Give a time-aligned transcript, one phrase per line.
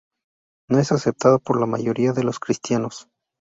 [0.67, 3.07] No es aceptada por la mayoría de los cristianos.